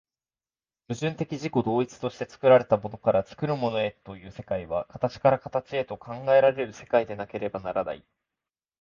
[0.89, 8.03] 矛盾的自己同一として作られたものから作るものへという世界は、形から形へと考えられる世界でなければならない。